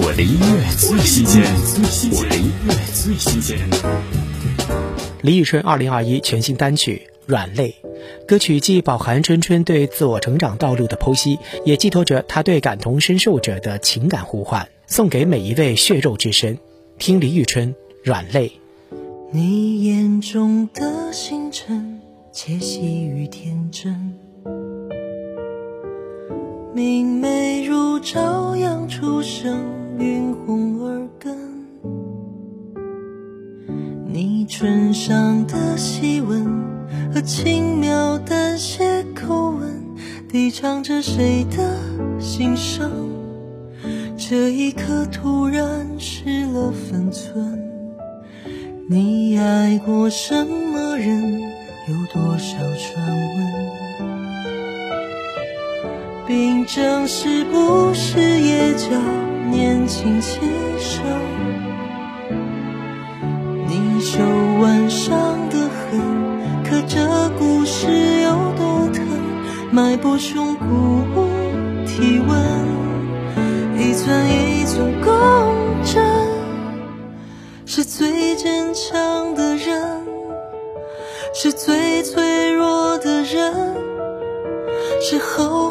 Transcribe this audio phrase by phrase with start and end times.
[0.00, 1.42] 我的音乐最新鲜，
[2.12, 3.58] 我的音乐最新鲜。
[5.22, 7.74] 李宇春二零二一全新单曲《软肋》，
[8.24, 16.56] 歌曲既饱含春春对自我成长道路的剖析，也寄托着他对感同身受者的情感呼唤，送给每一位血肉之身。
[16.98, 17.74] 听李宇春
[18.04, 18.52] 《软肋》。
[19.32, 22.00] 你眼中的星辰，
[22.32, 24.14] 窃喜与天真，
[26.72, 29.77] 明媚如朝阳初升。
[29.98, 31.36] 晕红耳根，
[34.06, 36.46] 你唇上的细吻
[37.12, 39.82] 和轻描淡写口吻，
[40.28, 41.76] 低唱着谁的
[42.20, 42.88] 心声。
[44.16, 47.58] 这一刻突然失了分寸。
[48.88, 51.40] 你爱过什么人？
[51.40, 53.04] 有多少传
[53.34, 53.68] 闻？
[56.24, 59.17] 病症是不是也叫？
[59.88, 60.38] 年轻气
[60.78, 61.02] 盛，
[63.66, 64.18] 你手
[64.60, 65.98] 腕上的痕，
[66.62, 67.00] 可这
[67.38, 69.02] 故事有多疼？
[69.72, 70.66] 脉搏胸骨
[71.86, 72.38] 体温，
[73.78, 75.10] 一寸一寸共
[75.82, 76.04] 振，
[77.64, 80.02] 是最坚强的人，
[81.32, 83.74] 是最脆弱的人，
[85.00, 85.67] 是后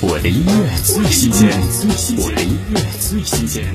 [0.00, 1.50] 我的音乐最新鲜，
[2.18, 3.74] 我的音乐最新鲜。